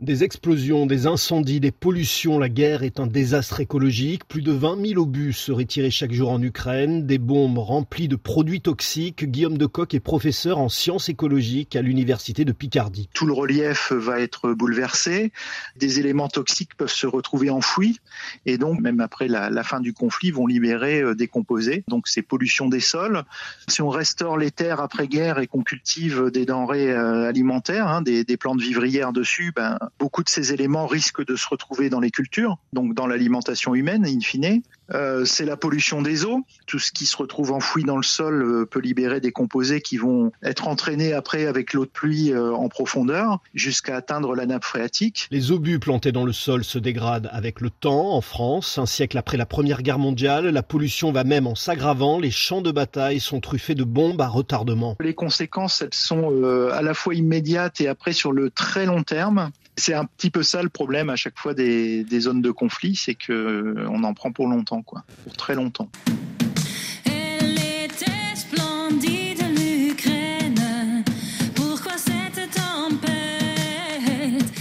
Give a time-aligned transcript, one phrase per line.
[0.00, 4.28] Des explosions, des incendies, des pollutions, la guerre est un désastre écologique.
[4.28, 8.14] Plus de 20 000 obus seraient tirés chaque jour en Ukraine, des bombes remplies de
[8.14, 9.24] produits toxiques.
[9.28, 13.08] Guillaume Decoq est professeur en sciences écologiques à l'université de Picardie.
[13.12, 15.32] Tout le relief va être bouleversé,
[15.74, 17.98] des éléments toxiques peuvent se retrouver enfouis
[18.46, 21.82] et donc même après la, fin du conflit vont libérer euh, des composés.
[21.88, 23.24] Donc c'est pollution des sols.
[23.66, 28.22] Si on restaure les terres après-guerre et qu'on cultive des denrées euh, alimentaires, hein, des,
[28.22, 32.10] des plantes vivrières dessus, ben, beaucoup de ces éléments risquent de se retrouver dans les
[32.10, 34.62] cultures, donc dans l'alimentation humaine, in fine.
[34.94, 36.44] Euh, c'est la pollution des eaux.
[36.66, 39.98] Tout ce qui se retrouve enfoui dans le sol euh, peut libérer des composés qui
[39.98, 44.64] vont être entraînés après avec l'eau de pluie euh, en profondeur jusqu'à atteindre la nappe
[44.64, 45.28] phréatique.
[45.30, 48.78] Les obus plantés dans le sol se dégradent avec le temps en France.
[48.78, 52.18] Un siècle après la Première Guerre mondiale, la pollution va même en s'aggravant.
[52.18, 54.96] Les champs de bataille sont truffés de bombes à retardement.
[55.00, 56.42] Les conséquences, elles sont
[56.72, 59.50] à la fois immédiates et après sur le très long terme.
[59.78, 63.14] C'est un petit peu ça le problème à chaque fois des, zones de conflit, c'est
[63.14, 65.88] que euh, on en prend pour longtemps, quoi, pour très longtemps.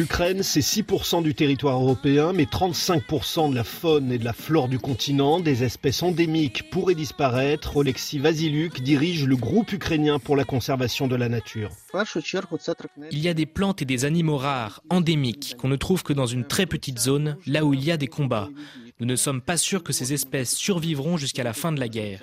[0.00, 4.70] L'Ukraine, c'est 6% du territoire européen, mais 35% de la faune et de la flore
[4.70, 5.40] du continent.
[5.40, 7.76] Des espèces endémiques pourraient disparaître.
[7.76, 11.68] Oleksiy Vasiluk dirige le groupe ukrainien pour la conservation de la nature.
[13.12, 16.24] Il y a des plantes et des animaux rares, endémiques, qu'on ne trouve que dans
[16.24, 18.48] une très petite zone, là où il y a des combats.
[19.00, 22.22] Nous ne sommes pas sûrs que ces espèces survivront jusqu'à la fin de la guerre.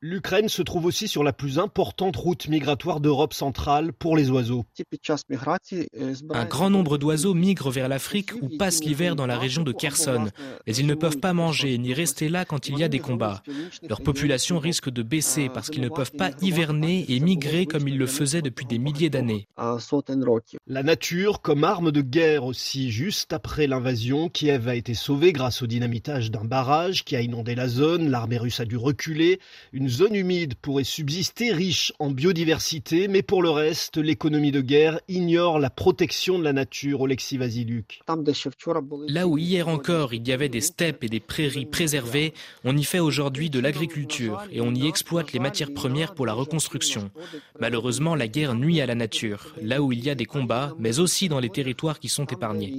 [0.00, 4.64] L'Ukraine se trouve aussi sur la plus importante route migratoire d'Europe centrale pour les oiseaux.
[6.30, 10.28] Un grand nombre d'oiseaux migrent vers l'Afrique ou passent l'hiver dans la région de Kherson,
[10.66, 13.42] mais ils ne peuvent pas manger ni rester là quand il y a des combats.
[13.88, 17.98] Leur population risque de baisser parce qu'ils ne peuvent pas hiverner et migrer comme ils
[17.98, 19.48] le faisaient depuis des milliers d'années.
[20.66, 22.90] La nature comme arme de guerre aussi.
[22.90, 27.54] Juste après l'invasion, Kiev a été sauvé grâce au dynamitage d'un barrage qui a inondé
[27.54, 28.08] la zone.
[28.08, 29.40] L'armée russe a dû reculer.
[29.72, 35.00] Une zone humide pourrait subsister riche en biodiversité, mais pour le reste, l'économie de guerre
[35.08, 37.00] ignore la protection de la nature.
[37.00, 38.00] Oleksiy Vasiluk.
[39.08, 42.32] Là où hier encore il y avait des steppes et des prairies préservées,
[42.64, 46.32] on y fait aujourd'hui de l'agriculture et on y exploite les matières premières pour la
[46.32, 47.10] reconstruction.
[47.60, 50.98] Malheureusement, la guerre nuit à la nature, là où il y a des combats, mais
[50.98, 52.74] aussi dans les territoires qui sont épargnés.